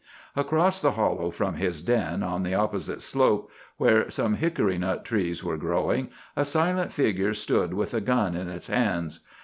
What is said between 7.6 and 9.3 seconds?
with a gun in its hands.